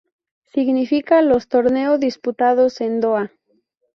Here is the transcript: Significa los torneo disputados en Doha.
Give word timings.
Significa 0.51 1.21
los 1.21 1.47
torneo 1.47 1.99
disputados 1.99 2.81
en 2.81 3.01
Doha. 3.01 3.31